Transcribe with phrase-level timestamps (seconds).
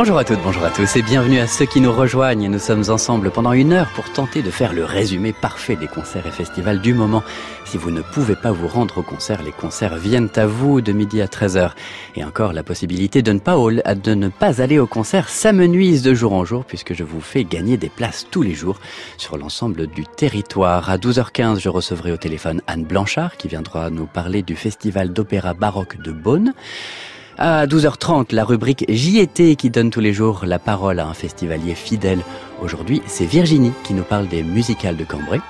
[0.00, 2.48] Bonjour à toutes, bonjour à tous et bienvenue à ceux qui nous rejoignent.
[2.48, 6.26] Nous sommes ensemble pendant une heure pour tenter de faire le résumé parfait des concerts
[6.26, 7.22] et festivals du moment.
[7.66, 10.92] Si vous ne pouvez pas vous rendre au concert, les concerts viennent à vous de
[10.92, 11.72] midi à 13h.
[12.16, 13.56] Et encore la possibilité de ne pas,
[13.94, 17.44] de ne pas aller au concert s'amenuise de jour en jour puisque je vous fais
[17.44, 18.80] gagner des places tous les jours
[19.18, 20.88] sur l'ensemble du territoire.
[20.88, 25.52] À 12h15, je recevrai au téléphone Anne Blanchard qui viendra nous parler du festival d'opéra
[25.52, 26.54] baroque de Beaune.
[27.42, 31.74] À 12h30, la rubrique JT qui donne tous les jours la parole à un festivalier
[31.74, 32.20] fidèle.
[32.60, 35.40] Aujourd'hui, c'est Virginie qui nous parle des musicales de Cambrai.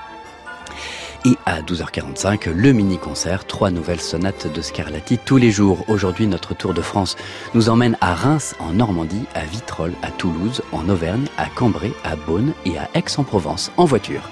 [1.25, 5.83] Et à 12h45, le mini-concert, trois nouvelles sonates de Scarlatti tous les jours.
[5.89, 7.17] Aujourd'hui, notre tour de France
[7.53, 12.15] nous emmène à Reims, en Normandie, à Vitrolles, à Toulouse, en Auvergne, à Cambrai, à
[12.15, 14.29] Beaune et à Aix-en-Provence, en voiture.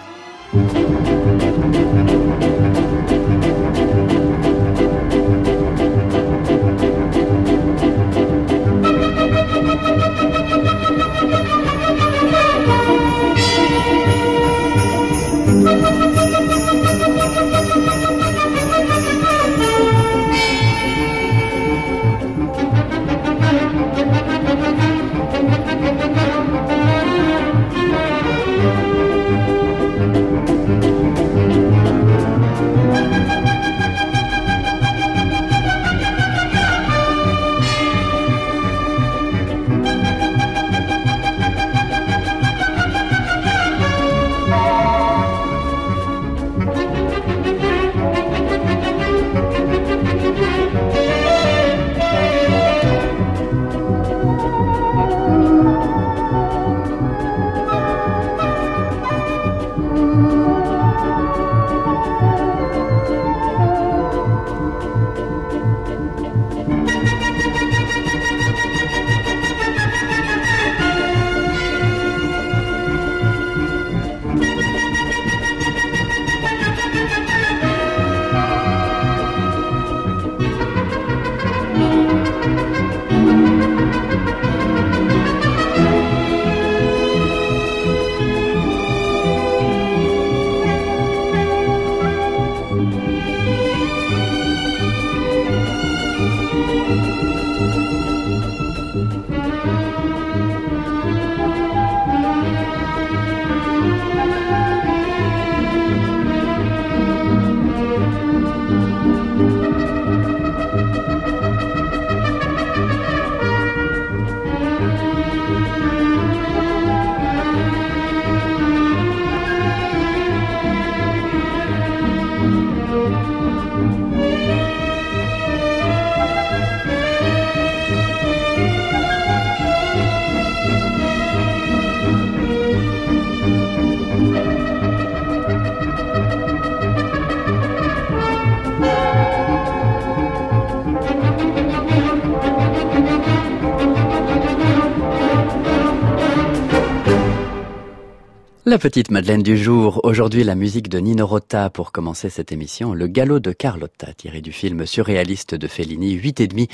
[148.80, 153.08] Petite Madeleine du jour, aujourd'hui la musique de Nino Rota pour commencer cette émission, le
[153.08, 156.70] galop de Carlotta tiré du film surréaliste de Fellini, 8 et demi.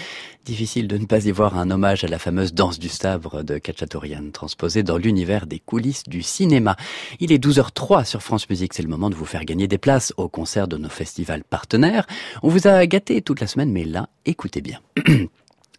[0.46, 3.58] Difficile de ne pas y voir un hommage à la fameuse danse du sabre de
[3.58, 6.76] Cacciatorian, transposée dans l'univers des coulisses du cinéma.
[7.20, 10.14] Il est 12h03 sur France Musique, c'est le moment de vous faire gagner des places
[10.18, 12.06] au concert de nos festivals partenaires.
[12.44, 14.80] On vous a gâté toute la semaine, mais là, écoutez bien.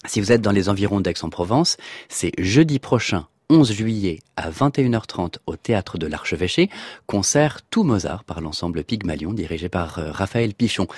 [0.08, 5.56] Si vous êtes dans les environs d'Aix-en-Provence, c'est jeudi prochain 11 juillet à 21h30 au
[5.56, 6.68] théâtre de l'Archevêché,
[7.06, 10.88] concert Tout Mozart par l'ensemble Pygmalion dirigé par euh, Raphaël Pichon,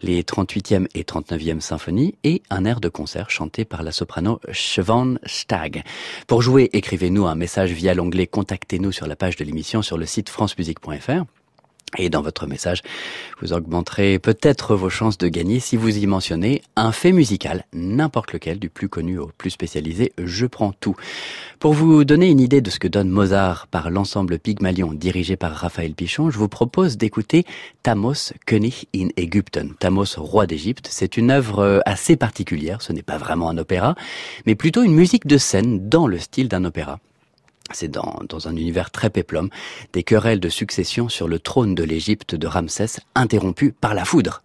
[0.00, 5.16] les 38e et 39e symphonies et un air de concert chanté par la soprano Siobhan
[5.26, 5.82] Stag.
[6.26, 10.06] Pour jouer, écrivez-nous un message via l'onglet Contactez-nous sur la page de l'émission sur le
[10.06, 11.37] site francemusique.fr.
[11.96, 12.82] Et dans votre message,
[13.40, 18.32] vous augmenterez peut-être vos chances de gagner si vous y mentionnez un fait musical, n'importe
[18.32, 20.96] lequel, du plus connu au plus spécialisé, je prends tout.
[21.60, 25.52] Pour vous donner une idée de ce que donne Mozart par l'ensemble Pygmalion dirigé par
[25.52, 27.44] Raphaël Pichon, je vous propose d'écouter
[27.82, 29.74] Thamos König in Ägypten.
[29.78, 33.94] Thamos, roi d'Égypte, c'est une œuvre assez particulière, ce n'est pas vraiment un opéra,
[34.44, 36.98] mais plutôt une musique de scène dans le style d'un opéra.
[37.72, 39.50] C'est dans, dans, un univers très péplum,
[39.92, 44.42] des querelles de succession sur le trône de l'Égypte de Ramsès interrompues par la foudre.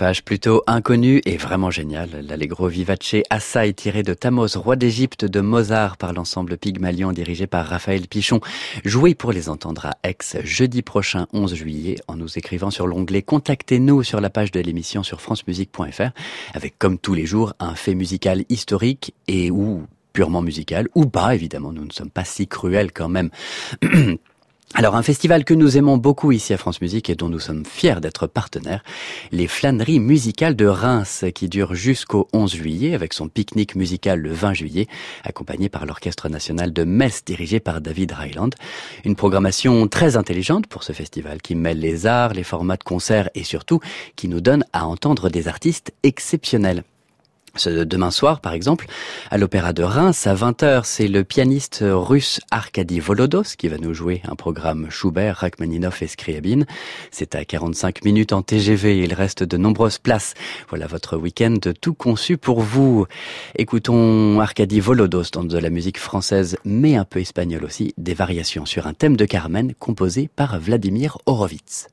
[0.00, 2.24] Page plutôt inconnue et vraiment géniale.
[2.26, 7.66] L'Allegro vivace Assai tiré de Thamos, roi d'Égypte de Mozart par l'ensemble Pygmalion dirigé par
[7.66, 8.40] Raphaël Pichon.
[8.82, 13.20] Joué pour les entendre à Aix jeudi prochain 11 juillet en nous écrivant sur l'onglet
[13.20, 16.12] Contactez-nous sur la page de l'émission sur francemusique.fr
[16.54, 19.82] avec comme tous les jours un fait musical historique et ou
[20.14, 23.28] purement musical ou pas évidemment nous ne sommes pas si cruels quand même
[24.74, 27.66] Alors un festival que nous aimons beaucoup ici à France Musique et dont nous sommes
[27.66, 28.84] fiers d'être partenaires,
[29.32, 34.32] les flâneries musicales de Reims qui dure jusqu'au 11 juillet avec son pique-nique musical le
[34.32, 34.86] 20 juillet
[35.24, 38.54] accompagné par l'Orchestre national de Metz dirigé par David Ryland.
[39.04, 43.28] Une programmation très intelligente pour ce festival qui mêle les arts, les formats de concerts
[43.34, 43.80] et surtout
[44.14, 46.84] qui nous donne à entendre des artistes exceptionnels.
[47.56, 48.86] Ce demain soir, par exemple,
[49.30, 53.92] à l'Opéra de Reims, à 20h, c'est le pianiste russe Arkady Volodos qui va nous
[53.92, 56.66] jouer un programme Schubert, Rachmaninoff et Scriabine.
[57.10, 60.34] C'est à 45 minutes en TGV, il reste de nombreuses places.
[60.68, 63.06] Voilà votre week-end tout conçu pour vous.
[63.56, 68.66] Écoutons Arkady Volodos dans de la musique française, mais un peu espagnole aussi, des variations
[68.66, 71.88] sur un thème de Carmen composé par Vladimir Horowitz.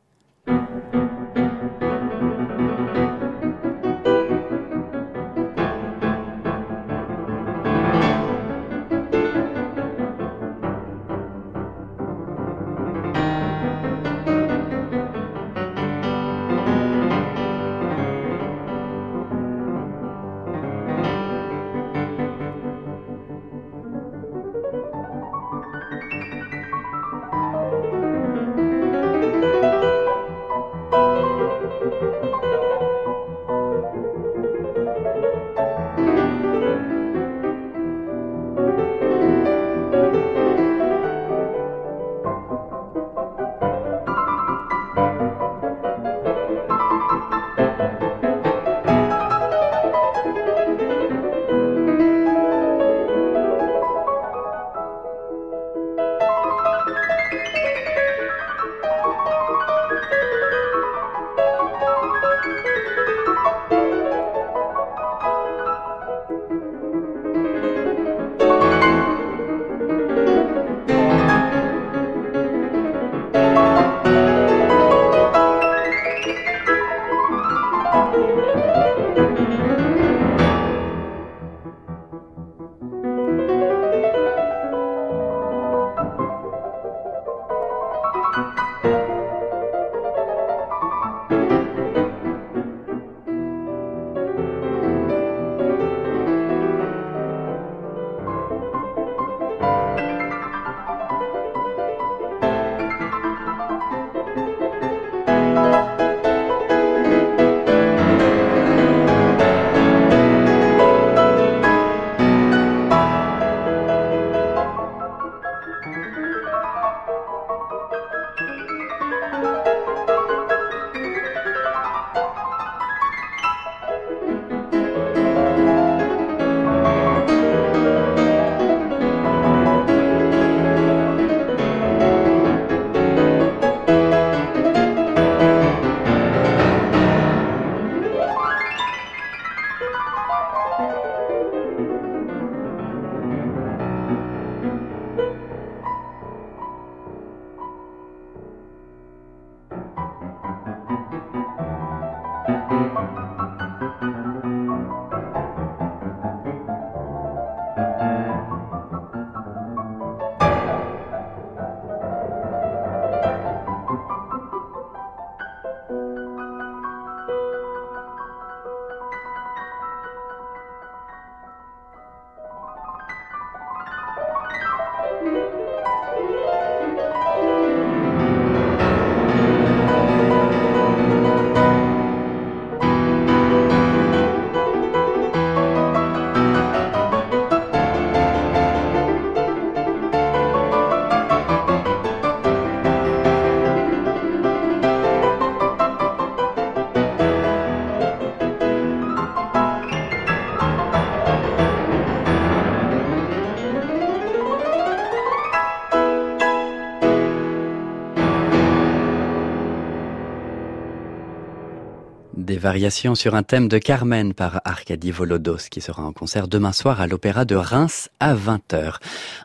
[212.67, 216.99] Variations sur un thème de Carmen par Arkady Volodos qui sera en concert demain soir
[216.99, 218.95] à l'Opéra de Reims à 20h.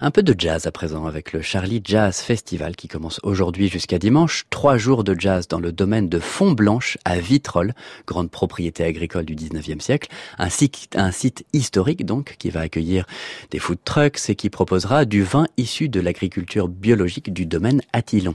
[0.01, 4.01] Un peu de jazz à présent avec le Charlie Jazz Festival qui commence aujourd'hui jusqu'à
[4.01, 4.47] dimanche.
[4.51, 7.75] Trois jours de jazz dans le domaine de Font-Blanche à Vitrolles,
[8.09, 10.09] grande propriété agricole du 19e siècle.
[10.39, 13.07] Un site, site historique donc qui va accueillir
[13.53, 18.35] des food trucks et qui proposera du vin issu de l'agriculture biologique du domaine Attillon.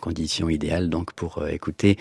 [0.00, 1.96] Condition idéale donc pour euh, écouter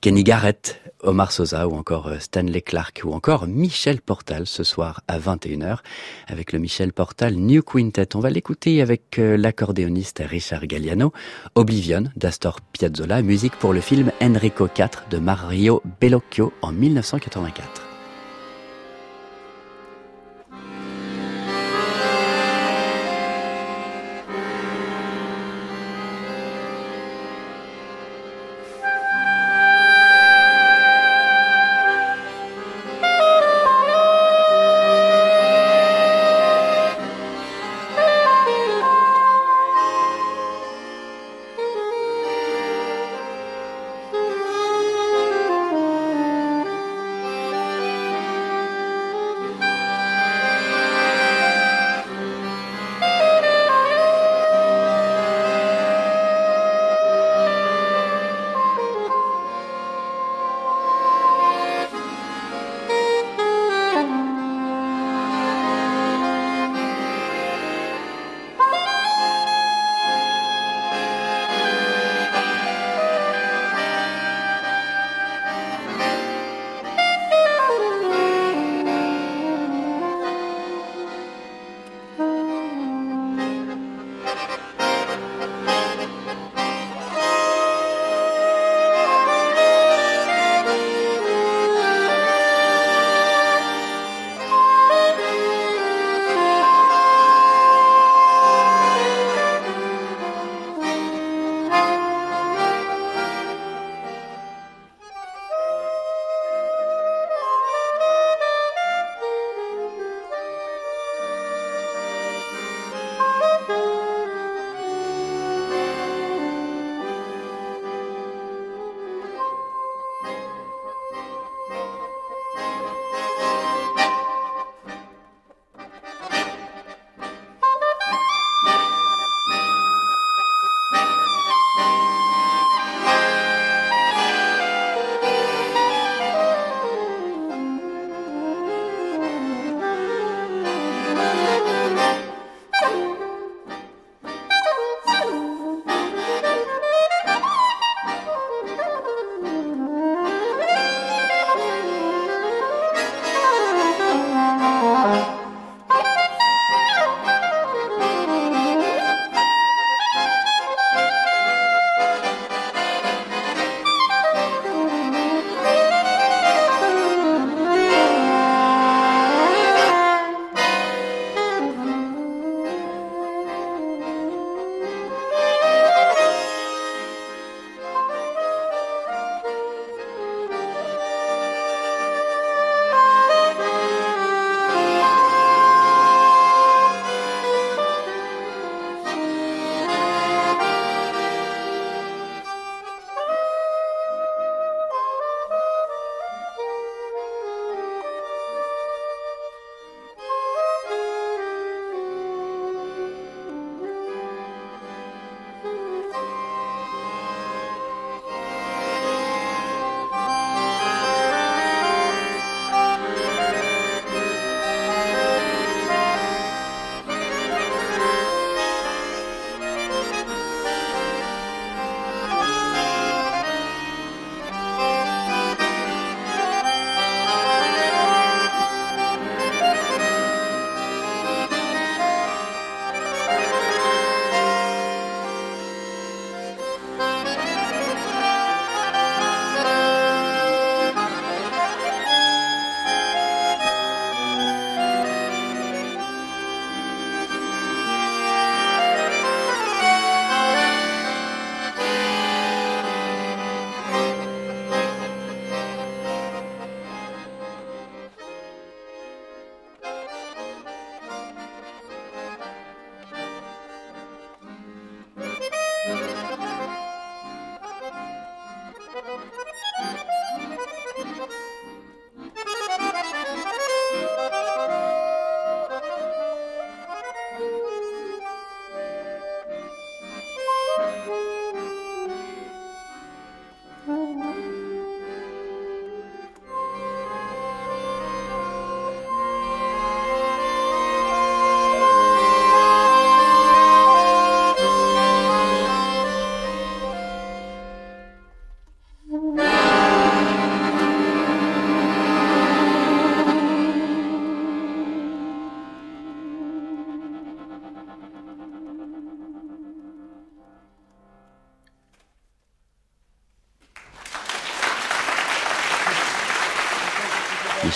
[0.00, 5.02] Kenny Garrett, Omar Sosa ou encore euh, Stanley Clark ou encore Michel Portal ce soir
[5.08, 5.78] à 21h
[6.26, 8.14] avec le Michel Portal New Quintet.
[8.14, 11.12] On va l'écouter avec euh, l'accordéoniste Richard Galliano,
[11.54, 17.85] Oblivion d'Astor Piazzolla, musique pour le film Enrico IV de Mario Bellocchio en 1984.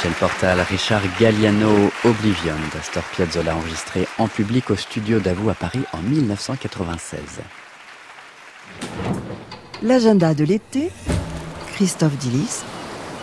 [0.02, 5.82] Michel Portal, Richard Galliano, Oblivion d'Astor Piazzolla enregistré en public au studio d'Avou à Paris
[5.92, 7.20] en 1996.
[9.82, 10.90] L'agenda de l'été,
[11.74, 12.62] Christophe Dillis,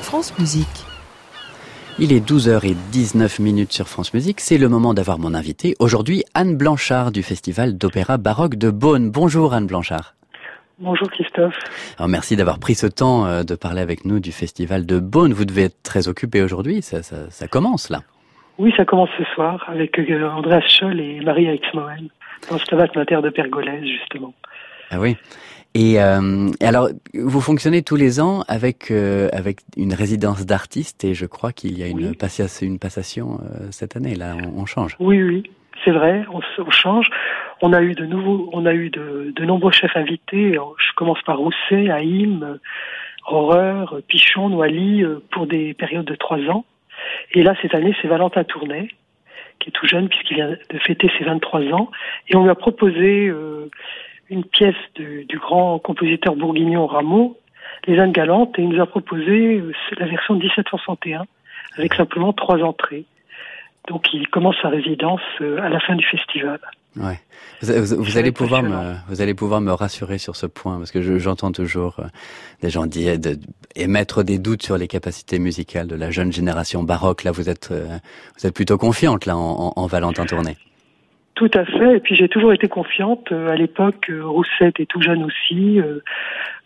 [0.03, 0.85] France Musique.
[1.97, 4.39] Il est 12h19 minutes sur France Musique.
[4.39, 5.75] C'est le moment d'avoir mon invité.
[5.79, 9.09] Aujourd'hui, Anne Blanchard du Festival d'opéra baroque de Beaune.
[9.09, 10.13] Bonjour Anne Blanchard.
[10.79, 11.57] Bonjour Christophe.
[11.97, 15.33] Alors merci d'avoir pris ce temps euh, de parler avec nous du festival de Beaune.
[15.33, 18.01] Vous devez être très occupé aujourd'hui, ça, ça, ça, commence là.
[18.57, 22.09] Oui, ça commence ce soir avec euh, Andreas Scholl et Marie Exmoen
[22.49, 24.33] dans Stabat Mater de Pergolèse justement.
[24.91, 25.17] Ah oui.
[25.73, 31.03] Et, euh, et, alors, vous fonctionnez tous les ans avec euh, avec une résidence d'artistes
[31.03, 32.15] et je crois qu'il y a une, oui.
[32.15, 34.15] passation, une passation euh, cette année.
[34.15, 34.95] Là, on, on change.
[34.99, 35.43] Oui, oui,
[35.85, 36.25] c'est vrai.
[36.33, 37.09] On, on, change.
[37.61, 40.53] On a eu de nouveaux, on a eu de, de nombreux chefs invités.
[40.53, 42.59] Je commence par Rousset, Haïm,
[43.25, 46.65] Horreur, Pichon, Noailly pour des périodes de trois ans.
[47.33, 48.89] Et là, cette année, c'est Valentin Tournet
[49.59, 51.89] qui est tout jeune puisqu'il vient de fêter ses 23 ans.
[52.27, 53.69] Et on lui a proposé euh,
[54.29, 57.37] une pièce du grand compositeur bourguignon Rameau,
[57.87, 61.25] Les Indes Galantes, et il nous a proposé euh, la version de 1761
[61.77, 63.05] avec simplement trois entrées.
[63.87, 66.59] Donc il commence sa résidence euh, à la fin du festival.
[66.97, 67.19] Ouais.
[67.61, 70.91] Vous, vous, vous allez pouvoir me, vous allez pouvoir me rassurer sur ce point parce
[70.91, 72.03] que j'entends toujours euh,
[72.61, 73.37] des gens dire de,
[73.75, 77.23] émettre des doutes sur les capacités musicales de la jeune génération baroque.
[77.23, 77.97] Là, vous êtes, euh,
[78.37, 80.55] vous êtes plutôt confiante là en, en, en Valentin Tourné.
[81.37, 81.97] Tout à fait.
[81.97, 83.31] Et puis j'ai toujours été confiante.
[83.31, 85.99] À l'époque, Rousset était tout jeune aussi, euh,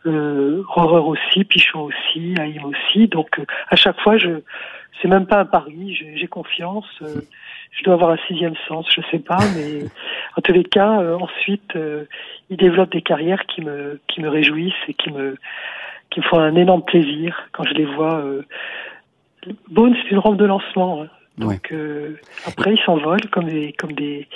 [0.05, 3.07] euh, aussi, Pichon aussi, Haïm aussi.
[3.09, 4.29] Donc à chaque fois, je,
[5.01, 5.93] c'est même pas un pari.
[6.15, 6.87] J'ai confiance.
[7.01, 7.21] Euh,
[7.71, 9.85] je dois avoir un sixième sens, je sais pas, mais
[10.37, 12.05] en tous les cas, euh, ensuite, euh,
[12.49, 15.37] ils développent des carrières qui me qui me réjouissent et qui me
[16.09, 18.19] qui me font un énorme plaisir quand je les vois.
[18.19, 18.43] Euh...
[19.69, 21.03] Bone, c'est une rampe de lancement.
[21.03, 21.07] Hein.
[21.37, 22.15] Donc ouais.
[22.45, 24.27] après, ils s'envolent comme des comme des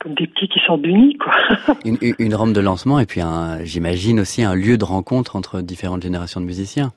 [0.00, 1.32] comme des petits qui sortent du nid, quoi.
[1.84, 3.20] une, une rampe de lancement et puis
[3.62, 6.92] j'imagine aussi un lieu de rencontre entre différentes générations de musiciens.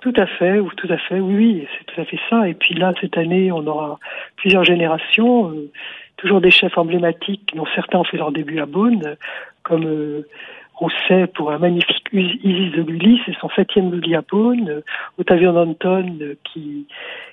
[0.00, 2.48] Tout à fait, ou tout à fait, oui, oui, c'est tout à fait ça.
[2.48, 3.98] Et puis là, cette année, on aura
[4.36, 5.70] plusieurs générations, euh,
[6.16, 9.16] toujours des chefs emblématiques, dont certains ont fait leur début à Beaune,
[9.62, 10.26] comme euh,
[10.74, 14.80] Rousset pour un magnifique Isis de Lully, c'est son septième Lully à Beaune, euh,
[15.18, 16.86] Ottavio Danton qui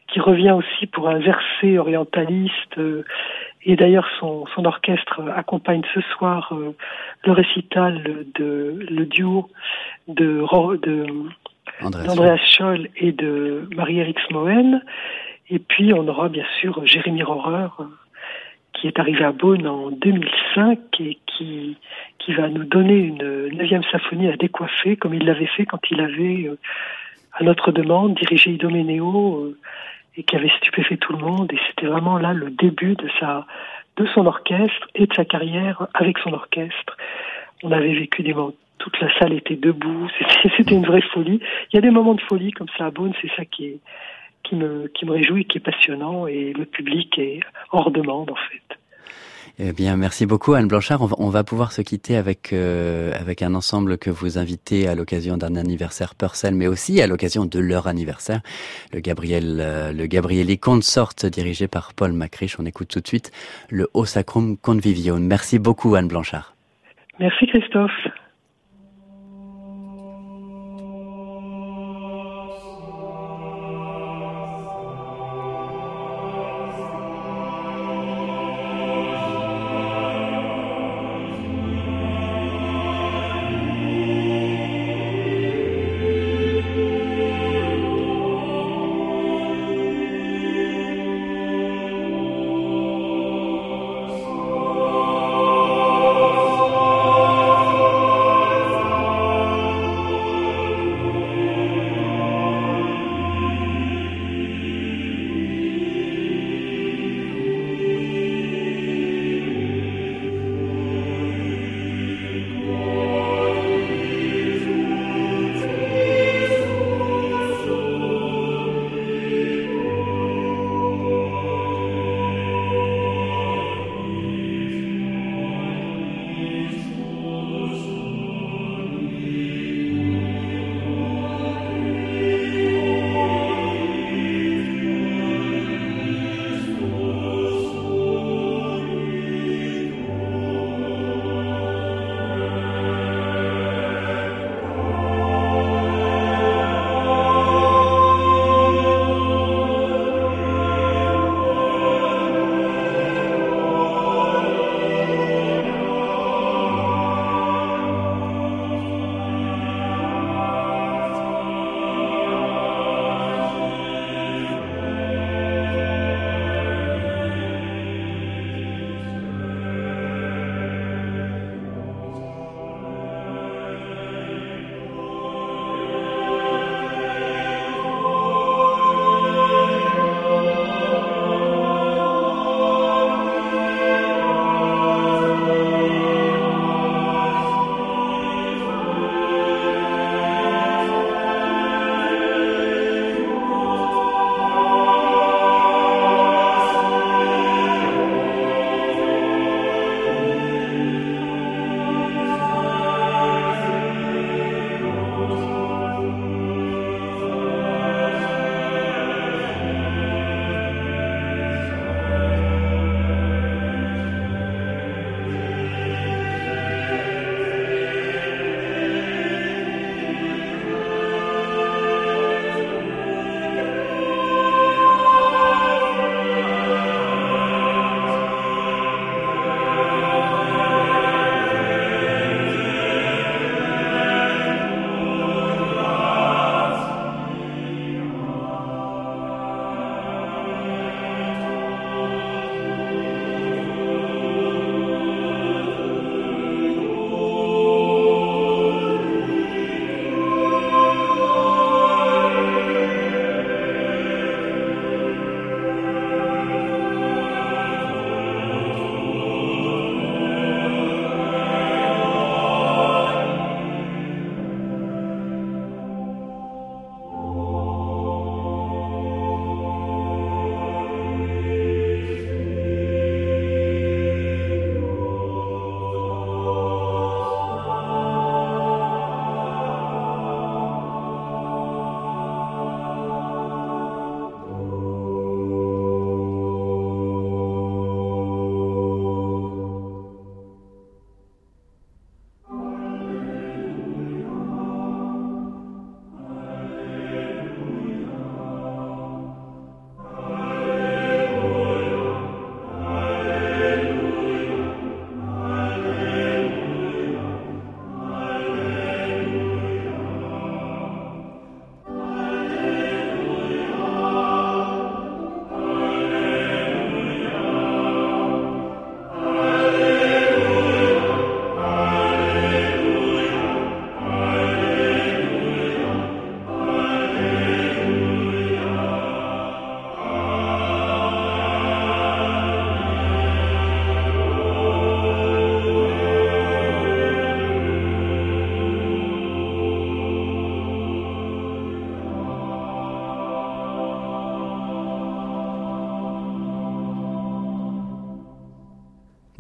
[0.08, 2.78] qui revient aussi pour un verset orientaliste.
[2.78, 3.04] Euh,
[3.64, 6.74] et d'ailleurs, son, son orchestre accompagne ce soir euh,
[7.26, 9.50] le récital de le duo
[10.08, 10.46] de,
[10.78, 11.06] de
[11.82, 14.82] d'Andreas Scholl et de Marie-Éric Smoen.
[15.50, 17.70] Et puis, on aura bien sûr Jérémy Rohrer,
[18.74, 21.78] qui est arrivé à Beaune en 2005 et qui,
[22.20, 26.02] qui va nous donner une neuvième symphonie à décoiffer, comme il l'avait fait quand il
[26.02, 26.52] avait,
[27.34, 29.54] à notre demande, dirigé Idoménéo
[30.18, 31.52] et qui avait stupéfait tout le monde.
[31.54, 33.46] Et c'était vraiment là le début de sa,
[33.98, 36.98] de son orchestre et de sa carrière avec son orchestre.
[37.64, 40.08] On avait vécu des moments toute la salle était debout,
[40.58, 41.40] c'était une vraie folie.
[41.72, 43.80] Il y a des moments de folie comme ça à Beaune, c'est ça qui est
[44.44, 48.36] qui me qui me réjouit, qui est passionnant et le public est hors demande en
[48.36, 48.78] fait.
[49.60, 51.02] Eh bien, merci beaucoup Anne Blanchard.
[51.02, 54.88] On va, on va pouvoir se quitter avec euh, avec un ensemble que vous invitez
[54.88, 58.42] à l'occasion d'un anniversaire Purcell, mais aussi à l'occasion de leur anniversaire,
[58.94, 62.60] le Gabriel euh, le Gabrieli Consort dirigé par Paul Macriche.
[62.60, 63.32] On écoute tout de suite
[63.72, 65.26] le Haut Sacrum Convivium.
[65.26, 66.54] Merci beaucoup Anne Blanchard.
[67.20, 68.08] Merci Christophe.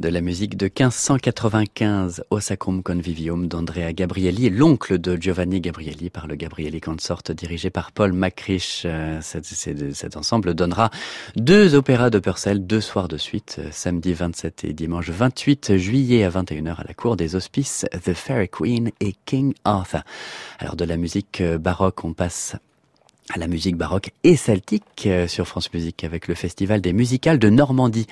[0.07, 6.27] De la musique de 1595 au Sacrum Convivium d'Andrea Gabrielli, l'oncle de Giovanni Gabrielli par
[6.27, 8.83] le Gabrielli Consort dirigé par Paul Macrich.
[8.85, 10.91] Euh, cet, ensemble donnera
[11.35, 16.23] deux opéras de Purcell deux soirs de suite, euh, samedi 27 et dimanche 28 juillet
[16.23, 20.03] à 21h à la cour des hospices The Fairy Queen et King Arthur.
[20.59, 22.55] Alors de la musique euh, baroque, on passe
[23.33, 27.39] à la musique baroque et celtique euh, sur France Musique avec le Festival des musicales
[27.39, 28.07] de Normandie.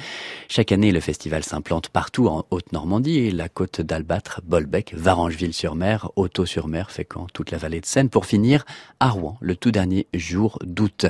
[0.49, 7.27] Chaque année, le festival s'implante partout en Haute-Normandie, la côte d'Albâtre, Bolbec, Varangeville-sur-Mer, Auto-sur-Mer, Fécamp,
[7.33, 8.65] toute la vallée de Seine, pour finir
[8.99, 11.05] à Rouen, le tout dernier jour d'août.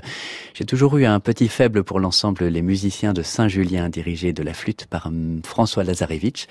[0.53, 4.53] J'ai toujours eu un petit faible pour l'ensemble Les Musiciens de Saint-Julien, dirigés de la
[4.53, 6.47] flûte par hum, François Lazarevitch.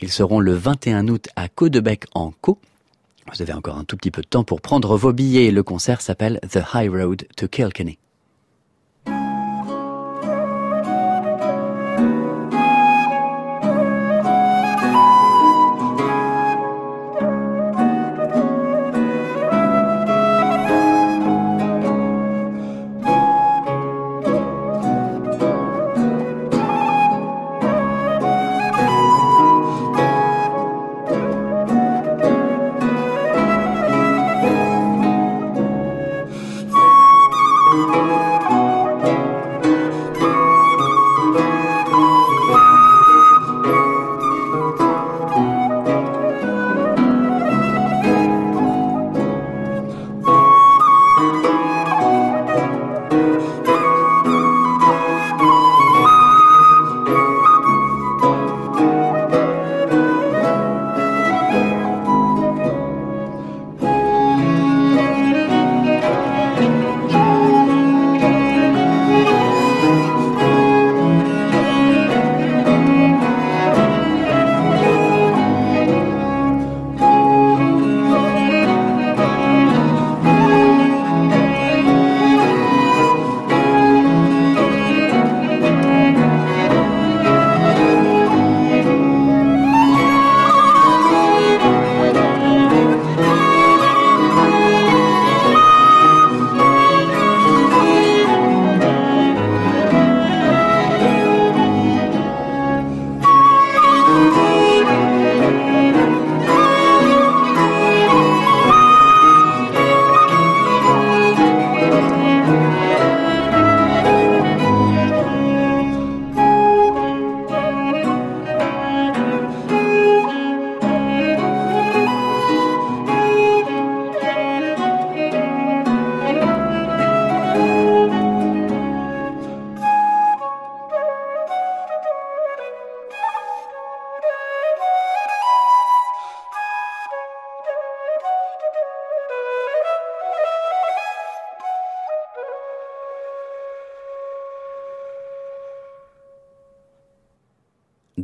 [0.00, 2.58] Ils seront le 21 août à Caudebec en Caux
[3.32, 5.50] vous avez encore un tout petit peu de temps pour prendre vos billets.
[5.50, 7.98] Le concert s'appelle The High Road to Kilkenny.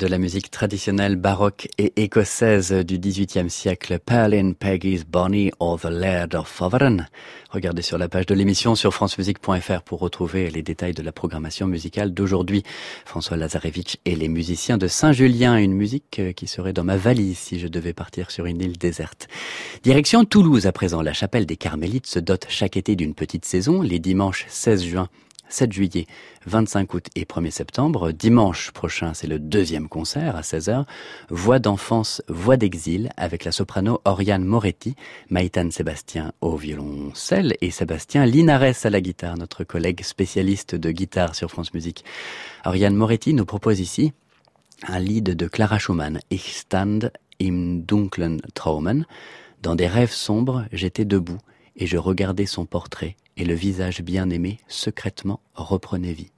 [0.03, 5.85] De la musique traditionnelle baroque et écossaise du XVIIIe siècle, Perlin Peggy's Bonnie or the
[5.88, 7.07] Laird of Foveren.
[7.51, 11.69] Regardez sur la page de l'émission sur francemusique.fr pour retrouver les détails de la programmation
[11.69, 12.65] musicale d'aujourd'hui.
[13.05, 17.61] François Lazarevitch et les musiciens de Saint-Julien, une musique qui serait dans ma valise si
[17.61, 19.29] je devais partir sur une île déserte.
[19.85, 21.01] Direction Toulouse à présent.
[21.03, 25.09] La chapelle des Carmélites se dote chaque été d'une petite saison, les dimanches 16 juin
[25.53, 26.07] 7 juillet,
[26.47, 28.12] 25 août et 1er septembre.
[28.12, 30.85] Dimanche prochain, c'est le deuxième concert à 16h.
[31.29, 34.95] Voix d'enfance, voix d'exil avec la soprano Oriane Moretti,
[35.31, 41.35] Maïtane Sébastien au violoncelle et Sébastien Linares à la guitare, notre collègue spécialiste de guitare
[41.35, 42.05] sur France Musique.
[42.65, 44.12] Oriane Moretti nous propose ici
[44.88, 49.07] un lead de Clara Schumann, Ich stand im dunklen Traumen.
[49.62, 51.38] Dans des rêves sombres, j'étais debout
[51.76, 56.32] et je regardais son portrait et le visage bien-aimé secrètement reprenait vie.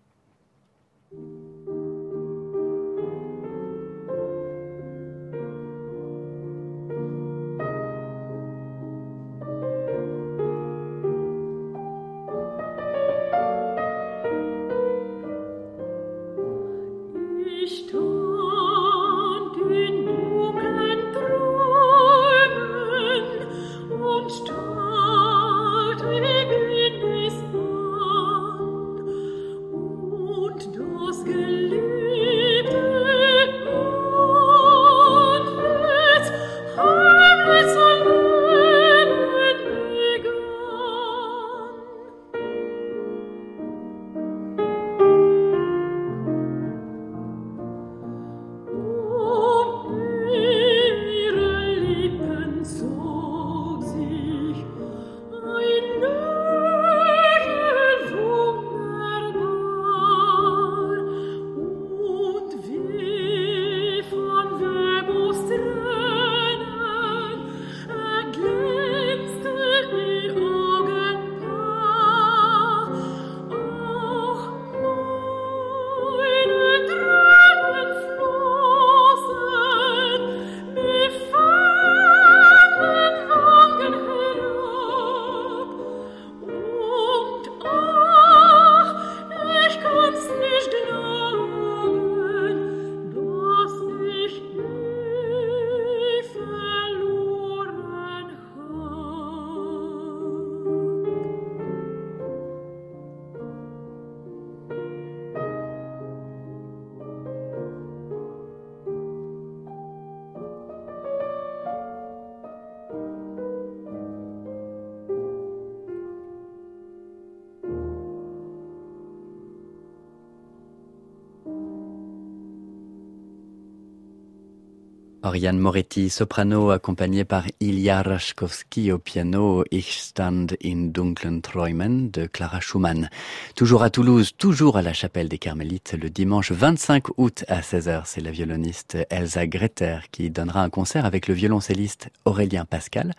[125.35, 132.27] Oriane Moretti, soprano, accompagnée par Ilya Rashkovski au piano, Ich stand in dunklen Träumen de
[132.27, 133.11] Clara Schumann.
[133.57, 138.03] Toujours à Toulouse, toujours à la chapelle des Carmélites, le dimanche 25 août à 16h,
[138.05, 143.13] c'est la violoniste Elsa Greter qui donnera un concert avec le violoncelliste Aurélien Pascal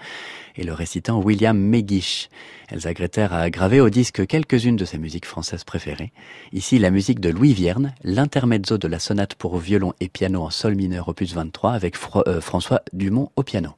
[0.57, 2.29] et le récitant William Megish.
[2.69, 6.11] Elsa Greter a gravé au disque quelques-unes de ses musiques françaises préférées.
[6.53, 10.49] Ici, la musique de Louis Vierne, l'intermezzo de la sonate pour violon et piano en
[10.49, 11.95] sol mineur opus 23 avec
[12.27, 13.71] euh, François Dumont au piano.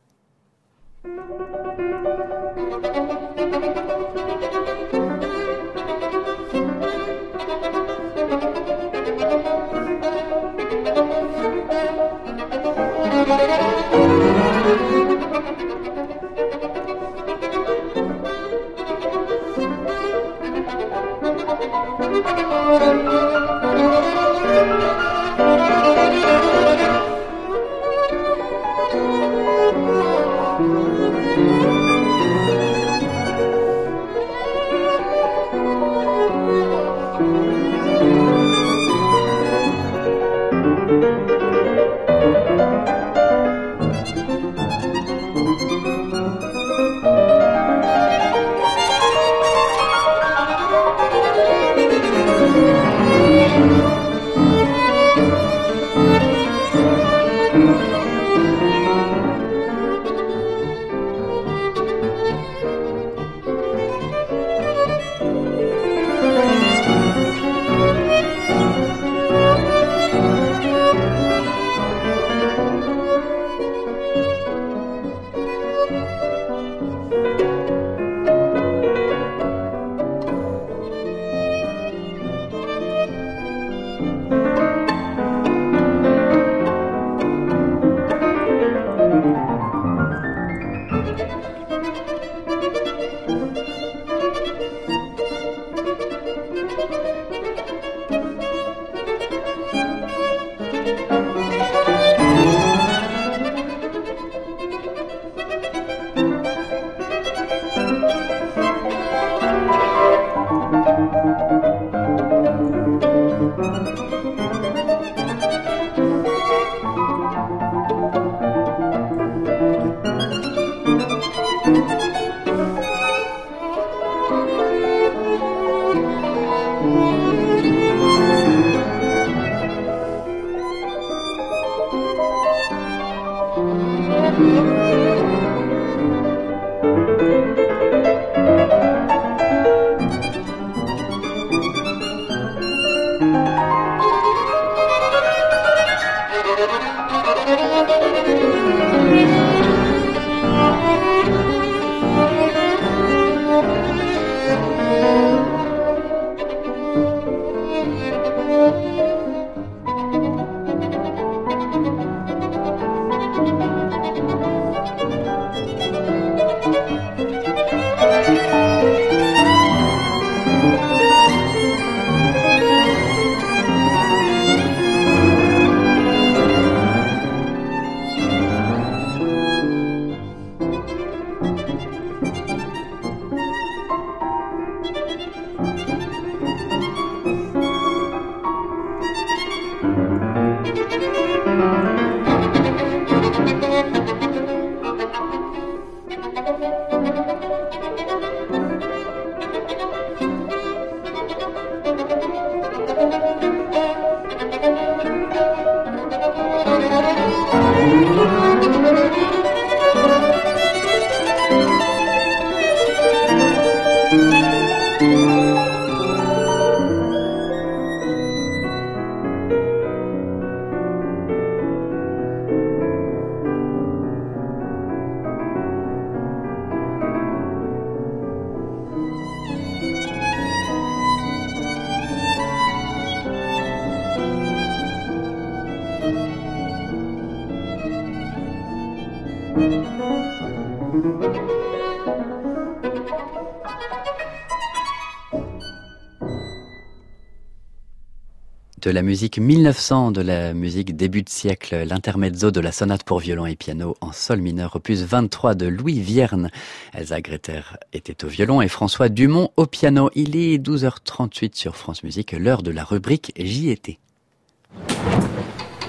[248.88, 253.20] De la musique 1900, de la musique début de siècle, l'intermezzo de la sonate pour
[253.20, 256.50] violon et piano en sol mineur, opus 23 de Louis Vierne.
[256.94, 260.10] Elsa Greter était au violon et François Dumont au piano.
[260.16, 264.00] Il est 12h38 sur France Musique, l'heure de la rubrique J'y étais.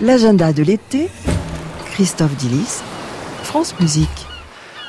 [0.00, 1.08] L'agenda de l'été
[1.92, 2.80] Christophe Dillis,
[3.44, 4.27] France Musique.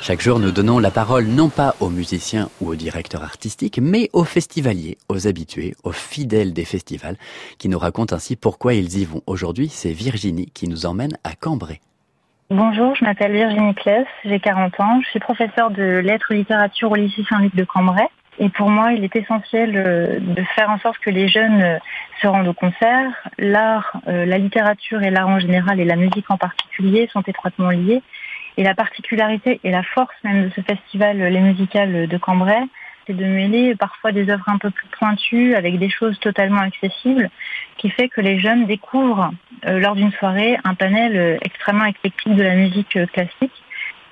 [0.01, 4.09] Chaque jour, nous donnons la parole non pas aux musiciens ou aux directeurs artistiques, mais
[4.13, 7.17] aux festivaliers, aux habitués, aux fidèles des festivals,
[7.57, 9.21] qui nous racontent ainsi pourquoi ils y vont.
[9.27, 11.81] Aujourd'hui, c'est Virginie qui nous emmène à Cambrai.
[12.49, 16.91] Bonjour, je m'appelle Virginie Kless, j'ai 40 ans, je suis professeure de lettres et littérature
[16.91, 18.07] au lycée Saint-Luc de Cambrai.
[18.39, 21.77] Et pour moi, il est essentiel euh, de faire en sorte que les jeunes euh,
[22.21, 23.11] se rendent au concert.
[23.37, 27.69] L'art, euh, la littérature et l'art en général et la musique en particulier sont étroitement
[27.69, 28.01] liés.
[28.57, 32.61] Et la particularité et la force même de ce festival Les Musicales de Cambrai,
[33.09, 37.29] c'est de mêler parfois des œuvres un peu plus pointues avec des choses totalement accessibles,
[37.77, 39.31] qui fait que les jeunes découvrent
[39.65, 43.63] euh, lors d'une soirée un panel euh, extrêmement éclectique de la musique euh, classique.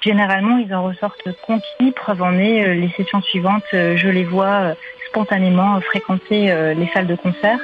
[0.02, 4.76] Généralement, ils en ressortent conquis, preuve en est, les sessions suivantes, je les vois
[5.10, 7.60] spontanément fréquenter les salles de concert.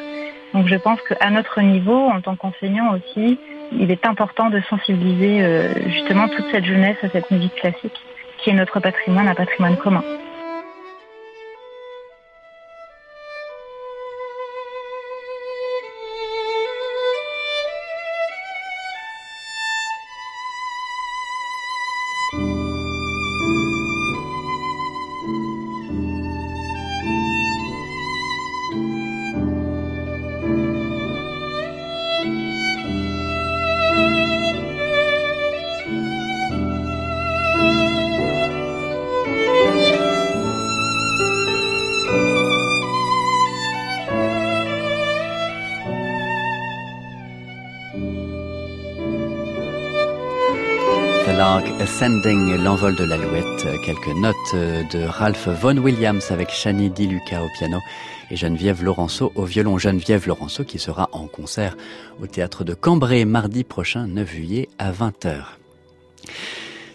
[0.54, 3.38] Donc je pense qu'à notre niveau, en tant qu'enseignant aussi,
[3.80, 8.00] il est important de sensibiliser euh, justement toute cette jeunesse à cette musique classique
[8.38, 10.04] qui est notre patrimoine, un patrimoine commun.
[51.84, 57.50] Ascending, l'envol de l'alouette, quelques notes de Ralph Vaughan Williams avec Shani Di Luca au
[57.58, 57.80] piano
[58.32, 59.78] et Geneviève Laurenceau au violon.
[59.78, 61.76] Geneviève Laurenceau qui sera en concert
[62.22, 65.63] au théâtre de Cambrai mardi prochain 9 juillet à 20h.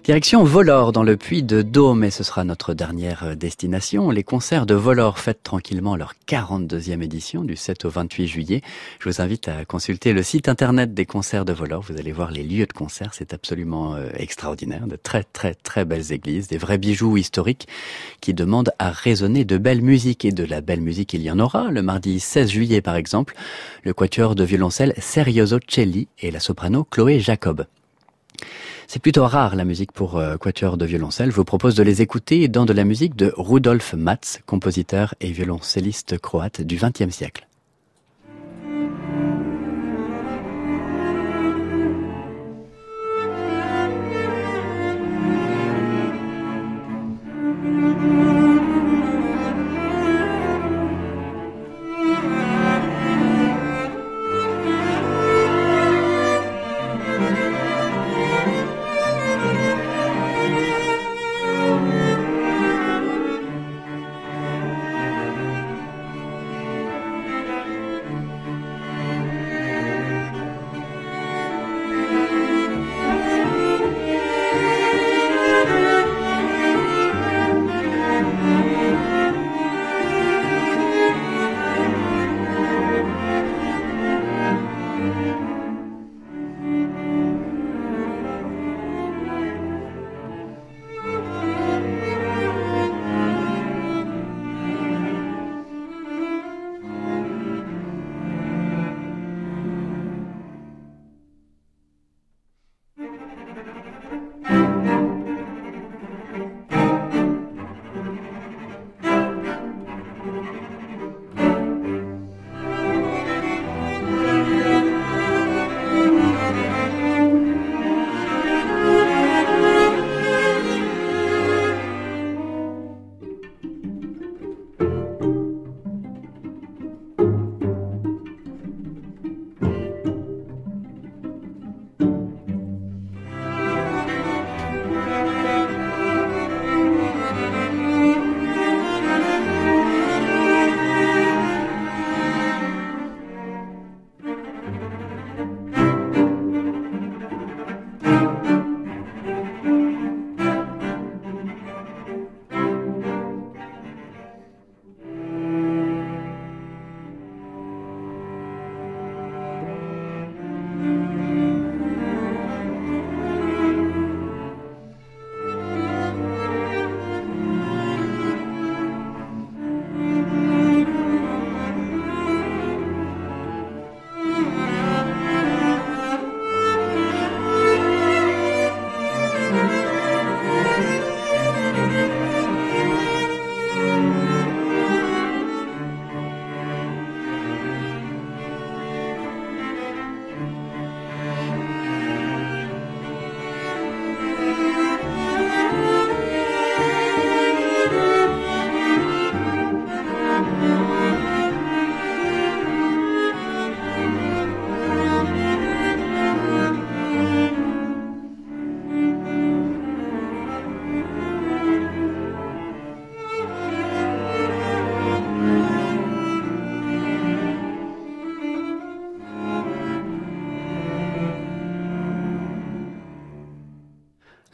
[0.09, 4.09] Direction Volor dans le Puy de Dôme et ce sera notre dernière euh, destination.
[4.09, 8.63] Les concerts de Volor fêtent tranquillement leur 42e édition du 7 au 28 juillet.
[9.01, 11.83] Je vous invite à consulter le site internet des concerts de Volor.
[11.83, 13.11] Vous allez voir les lieux de concert.
[13.13, 14.87] C'est absolument euh, extraordinaire.
[14.87, 17.69] De très très très belles églises, des vrais bijoux historiques
[18.23, 21.39] qui demandent à résonner de belle musique et de la belle musique il y en
[21.39, 21.71] aura.
[21.71, 23.35] Le mardi 16 juillet par exemple,
[23.85, 27.67] le quatuor de violoncelle Serioso Celli et la soprano Chloé Jacob.
[28.91, 31.31] C'est plutôt rare la musique pour euh, quatuor de violoncelle.
[31.31, 35.31] Je vous propose de les écouter dans de la musique de Rudolf Matz, compositeur et
[35.31, 37.48] violoncelliste croate du XXe siècle.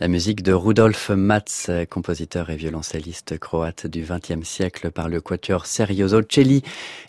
[0.05, 5.65] La musique de Rudolf Matz, compositeur et violoncelliste croate du XXe siècle par le quatuor
[5.65, 6.63] Serioso Celli,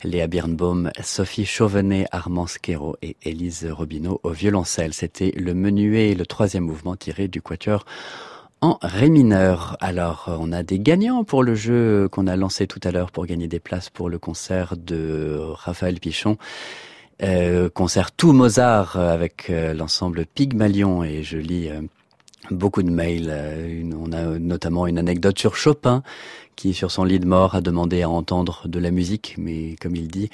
[0.05, 4.93] Léa Birnbaum, Sophie Chauvenet, Armand Skero et Élise Robineau au violoncelle.
[4.93, 7.83] C'était le menuet, le troisième mouvement tiré du quatuor
[8.61, 9.75] en ré mineur.
[9.81, 13.25] Alors, on a des gagnants pour le jeu qu'on a lancé tout à l'heure pour
[13.25, 16.37] gagner des places pour le concert de Raphaël Pichon.
[17.23, 21.81] Euh, concert tout Mozart avec euh, l'ensemble Pygmalion et je lis euh,
[22.51, 23.31] beaucoup de mails.
[23.95, 26.03] on a notamment une anecdote sur Chopin
[26.55, 29.95] qui, sur son lit de mort, a demandé à entendre de la musique, mais comme
[29.95, 30.29] il dit,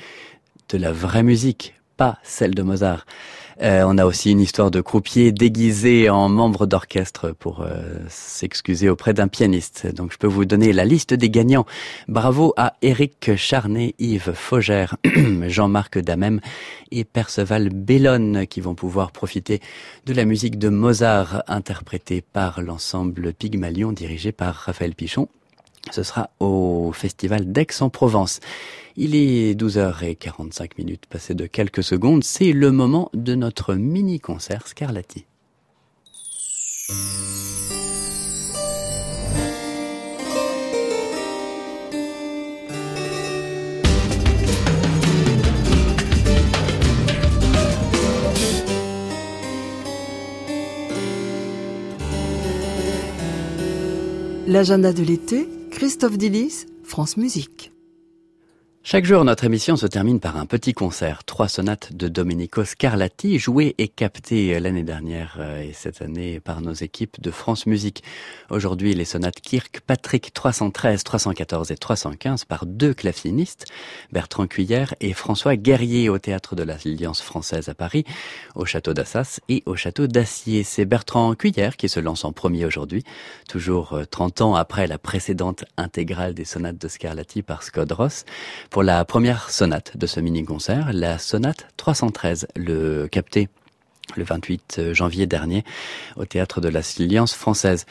[0.70, 3.06] de la vraie musique, pas celle de Mozart.
[3.62, 8.90] Euh, on a aussi une histoire de croupier déguisé en membre d'orchestre pour euh, s'excuser
[8.90, 9.88] auprès d'un pianiste.
[9.94, 11.66] Donc je peux vous donner la liste des gagnants.
[12.08, 14.98] Bravo à Eric Charnet, Yves Faugère,
[15.48, 16.42] Jean-Marc Damem
[16.92, 19.62] et Perceval Bellone qui vont pouvoir profiter
[20.06, 25.28] de la musique de Mozart interprétée par l'ensemble Pygmalion dirigé par Raphaël Pichon.
[25.90, 28.40] Ce sera au festival d'Aix-en-Provence.
[28.98, 32.24] Il est 12h45 minutes passées de quelques secondes.
[32.24, 35.26] C'est le moment de notre mini-concert Scarlatti.
[54.48, 57.71] L'agenda de l'été, Christophe Dillis, France Musique.
[58.84, 61.24] Chaque jour, notre émission se termine par un petit concert.
[61.24, 66.62] Trois sonates de Domenico Scarlatti, jouées et captées l'année dernière euh, et cette année par
[66.62, 68.04] nos équipes de France Musique.
[68.50, 73.68] Aujourd'hui, les sonates Kirkpatrick 313, 314 et 315 par deux clavinistes,
[74.12, 78.04] Bertrand Cuillère et François Guerrier au théâtre de l'Alliance française à Paris,
[78.56, 80.64] au château d'Assas et au château d'Acier.
[80.64, 83.04] C'est Bertrand Cuillère qui se lance en premier aujourd'hui,
[83.48, 88.26] toujours 30 euh, ans après la précédente intégrale des sonates de Scarlatti par Scott Ross
[88.72, 93.50] pour la première sonate de ce mini-concert, la sonate 313, le capté
[94.16, 95.66] le 28 janvier dernier
[96.16, 97.86] au théâtre de la Silience française.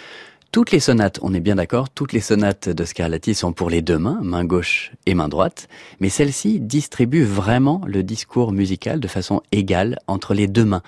[0.52, 3.82] Toutes les sonates, on est bien d'accord, toutes les sonates de Scarlatti sont pour les
[3.82, 5.68] deux mains, main gauche et main droite,
[6.00, 10.82] mais celle-ci distribue vraiment le discours musical de façon égale entre les deux mains.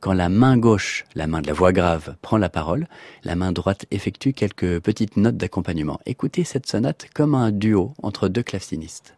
[0.00, 2.88] Quand la main gauche, la main de la voix grave, prend la parole,
[3.22, 6.00] la main droite effectue quelques petites notes d'accompagnement.
[6.04, 9.15] Écoutez cette sonate comme un duo entre deux clavecinistes.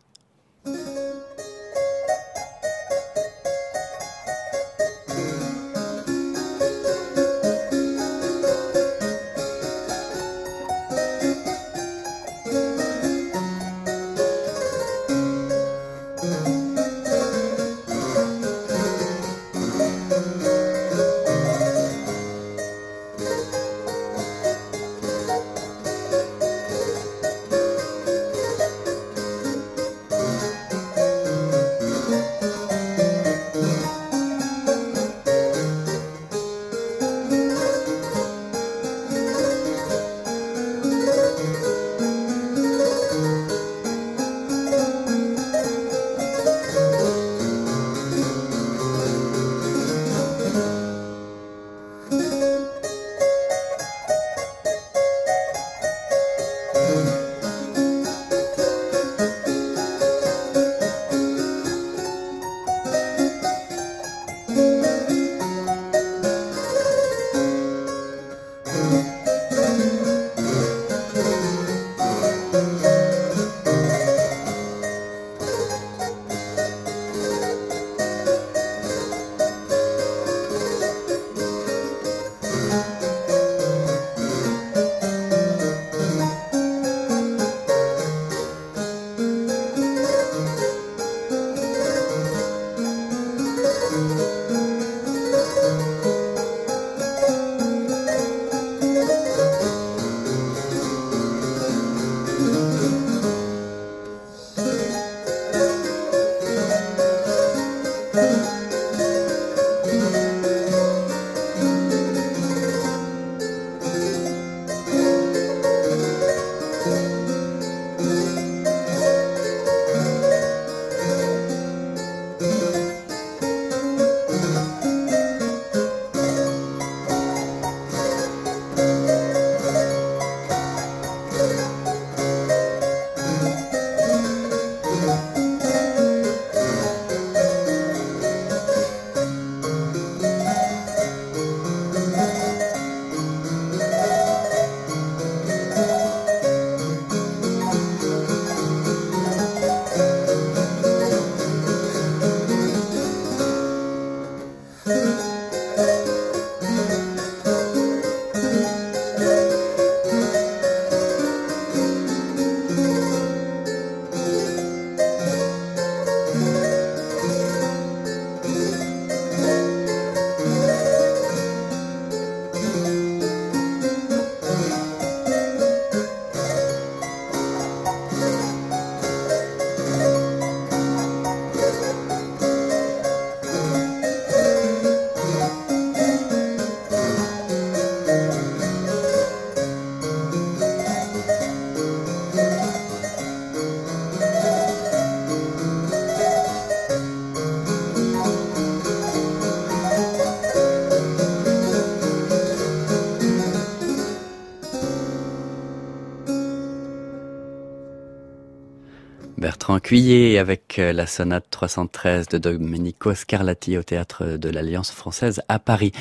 [209.88, 215.58] Cuillet avec euh, la sonate 313 de Domenico Scarlatti au théâtre de l'Alliance française à
[215.58, 215.92] Paris.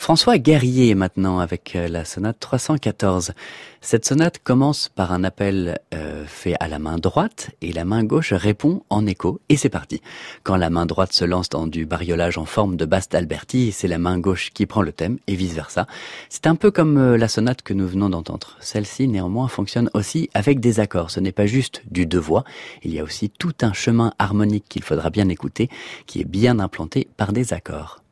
[0.00, 3.34] François Guerrier maintenant avec euh, la sonate 314.
[3.88, 8.02] Cette sonate commence par un appel euh, fait à la main droite et la main
[8.02, 10.02] gauche répond en écho et c'est parti.
[10.42, 13.86] Quand la main droite se lance dans du bariolage en forme de basse d'Alberti, c'est
[13.86, 15.86] la main gauche qui prend le thème et vice versa.
[16.30, 18.56] C'est un peu comme euh, la sonate que nous venons d'entendre.
[18.58, 21.12] Celle-ci néanmoins fonctionne aussi avec des accords.
[21.12, 22.42] Ce n'est pas juste du deux voix,
[22.82, 25.70] il y a aussi tout un chemin harmonique qu'il faudra bien écouter
[26.06, 28.02] qui est bien implanté par des accords.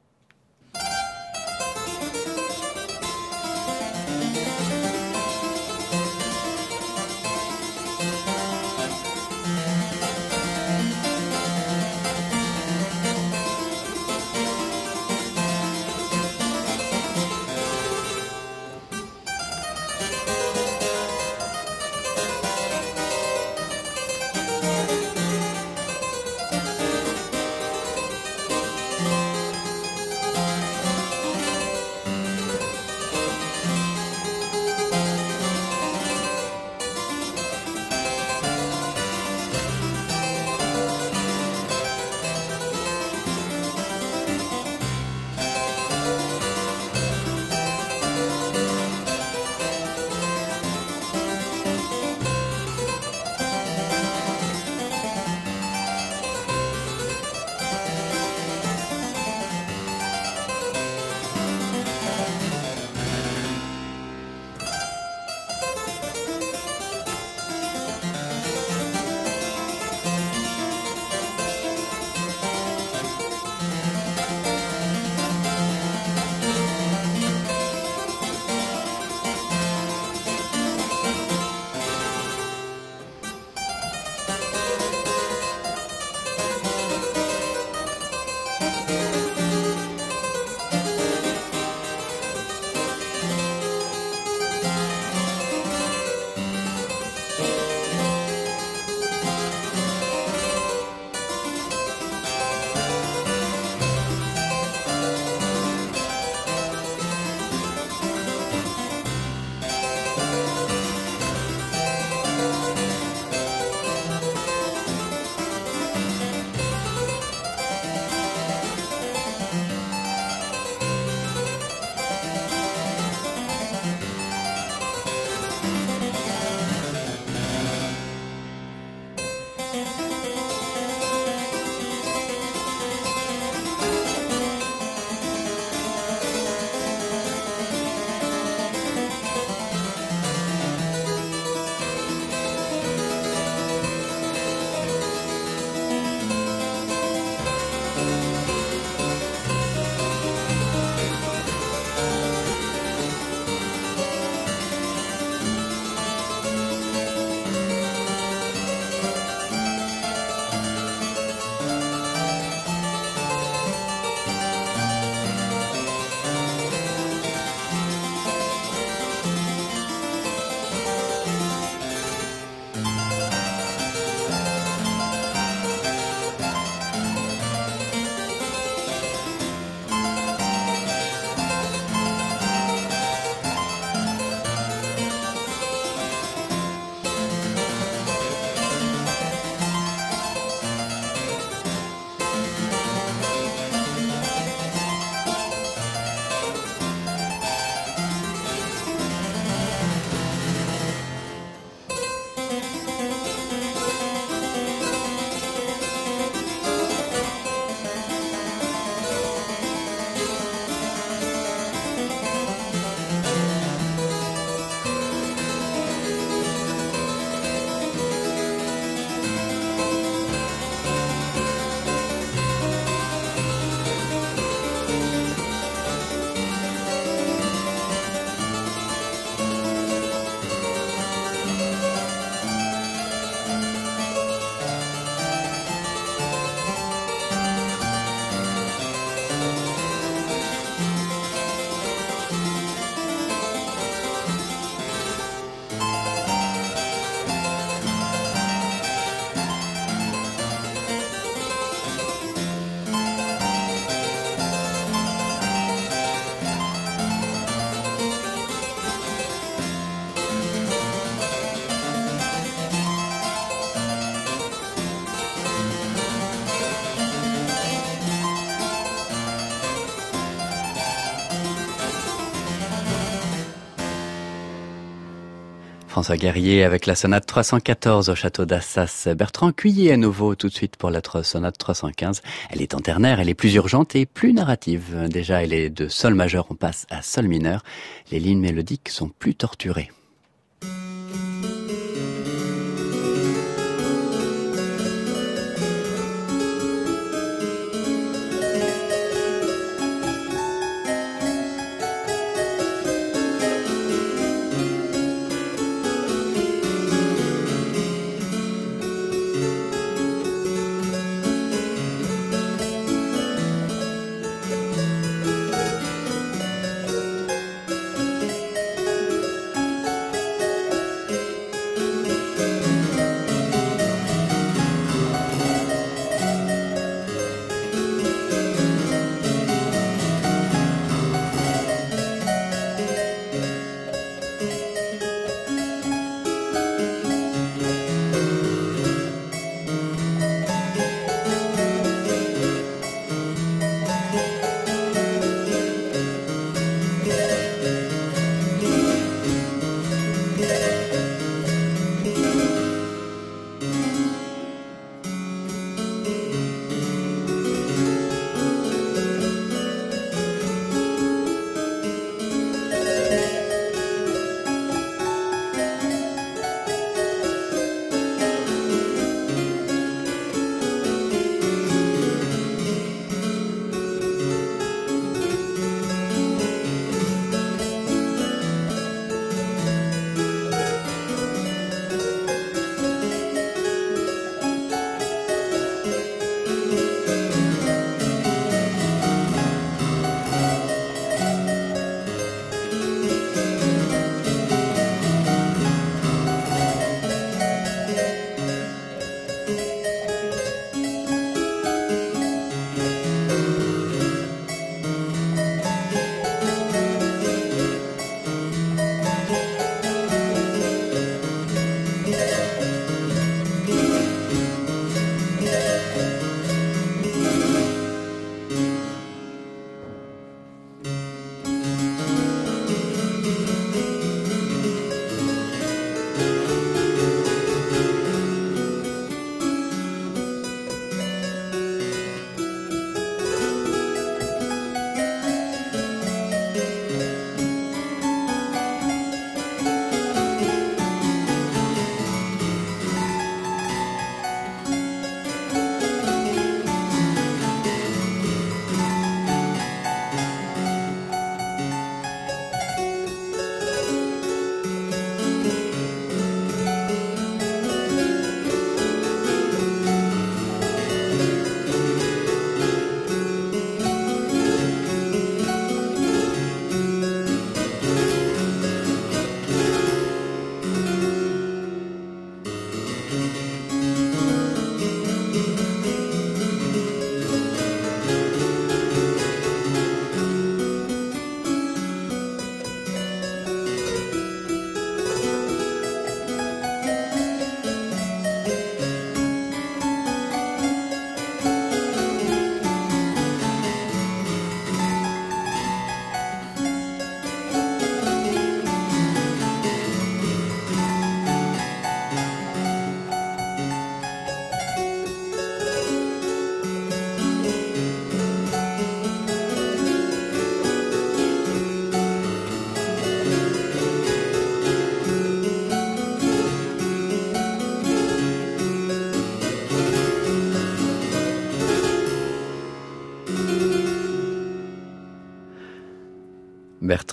[275.95, 279.07] François Guerrier avec la sonate 314 au château d'Assas.
[279.17, 282.21] Bertrand Cuillet à nouveau tout de suite pour la sonate 315.
[282.51, 285.07] Elle est en ternaire, elle est plus urgente et plus narrative.
[285.09, 287.63] Déjà, elle est de sol majeur, on passe à sol mineur.
[288.11, 289.93] Les lignes mélodiques sont plus torturées.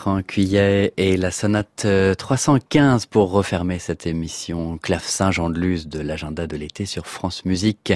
[0.02, 0.22] Bertrand
[0.98, 1.86] et la sonate
[2.18, 7.94] 315 euh, pour refermer cette émission Clave Saint-Jean-de-Luz de l'agenda de l'été sur France Musique.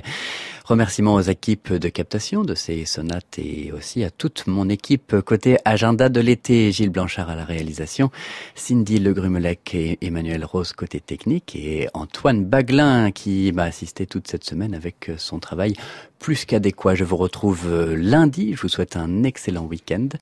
[0.66, 5.58] Remerciements aux équipes de captation de ces sonates et aussi à toute mon équipe côté
[5.66, 6.72] agenda de l'été.
[6.72, 8.12] Gilles Blanchard à la réalisation,
[8.53, 14.43] Cindy Legrumelec et Emmanuel Rose côté technique et Antoine Baglin qui m'a assisté toute cette
[14.43, 15.74] semaine avec son travail
[16.20, 16.95] plus qu'adéquat.
[16.95, 18.53] Je vous retrouve lundi.
[18.56, 20.08] Je vous souhaite un excellent week-end.